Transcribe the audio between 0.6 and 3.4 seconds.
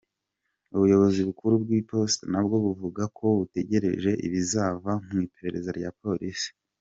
Ubuyobozi bukuru bw’iposita nabwo buvuga ko